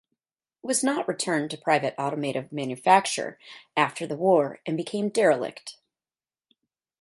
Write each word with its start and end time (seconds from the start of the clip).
It 0.63 0.65
was 0.65 0.83
not 0.83 1.07
returned 1.07 1.51
to 1.51 1.59
private 1.59 1.93
automotive 1.99 2.51
manufacture 2.51 3.37
after 3.77 4.07
the 4.07 4.15
war 4.15 4.59
and 4.65 4.75
became 4.75 5.09
derelict. 5.09 5.75